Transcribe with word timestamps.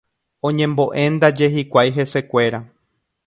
Oñembo'éndaje 0.49 1.49
hikuái 1.55 1.91
hesekuéra. 1.99 2.65